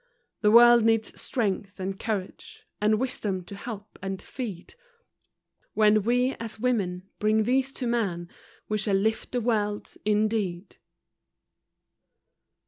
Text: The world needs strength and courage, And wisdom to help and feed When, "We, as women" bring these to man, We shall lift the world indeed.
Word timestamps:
The 0.41 0.49
world 0.49 0.81
needs 0.83 1.21
strength 1.21 1.79
and 1.79 1.99
courage, 1.99 2.63
And 2.81 2.97
wisdom 2.99 3.43
to 3.43 3.53
help 3.55 3.99
and 4.01 4.19
feed 4.19 4.73
When, 5.75 6.01
"We, 6.01 6.33
as 6.39 6.59
women" 6.59 7.07
bring 7.19 7.43
these 7.43 7.71
to 7.73 7.85
man, 7.85 8.27
We 8.67 8.79
shall 8.79 8.95
lift 8.97 9.31
the 9.31 9.41
world 9.41 9.93
indeed. 10.03 10.77